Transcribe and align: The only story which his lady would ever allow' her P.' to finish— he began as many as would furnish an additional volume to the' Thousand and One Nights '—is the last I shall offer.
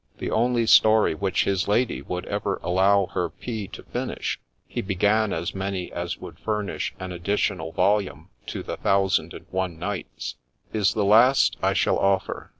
The 0.17 0.31
only 0.31 0.65
story 0.65 1.13
which 1.13 1.43
his 1.43 1.67
lady 1.67 2.01
would 2.01 2.25
ever 2.25 2.59
allow' 2.63 3.05
her 3.13 3.29
P.' 3.29 3.67
to 3.67 3.83
finish— 3.83 4.39
he 4.67 4.81
began 4.81 5.31
as 5.31 5.53
many 5.53 5.91
as 5.91 6.17
would 6.17 6.39
furnish 6.39 6.95
an 6.99 7.11
additional 7.11 7.71
volume 7.71 8.31
to 8.47 8.63
the' 8.63 8.77
Thousand 8.87 9.35
and 9.35 9.45
One 9.51 9.77
Nights 9.77 10.37
'—is 10.73 10.95
the 10.95 11.05
last 11.05 11.55
I 11.61 11.73
shall 11.73 11.99
offer. 11.99 12.49